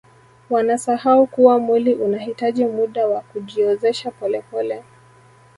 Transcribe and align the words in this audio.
wanasahau 0.49 1.27
kuwa 1.27 1.59
mwili 1.59 1.93
unahitaji 1.95 2.65
muda 2.65 3.07
wa 3.07 3.21
kujizoesha 3.21 4.11
polepole 4.11 4.83